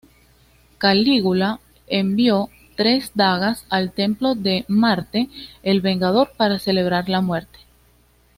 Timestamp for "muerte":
7.21-7.59